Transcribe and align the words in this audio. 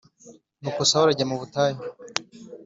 Ni 0.61 0.67
uko 0.69 0.81
Sawuli 0.89 1.11
ajya 1.13 1.25
mu 1.29 1.35
butayu 1.41 1.77